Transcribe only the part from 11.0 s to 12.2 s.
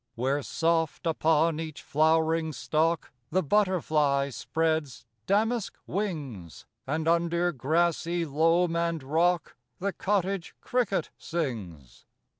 sings.